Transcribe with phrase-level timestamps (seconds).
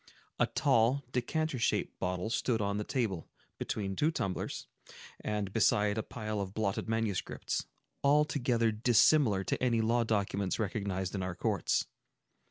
[0.39, 4.65] A tall, decanter shaped bottle stood on the table, between two tumblers,
[5.19, 7.67] and beside a pile of blotted manuscripts,
[8.03, 11.85] altogether dissimilar to any law documents recognized in our courts.